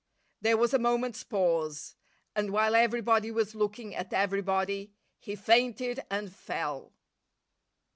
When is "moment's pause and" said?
0.79-2.49